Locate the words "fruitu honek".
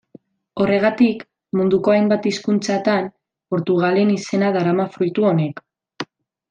4.97-5.65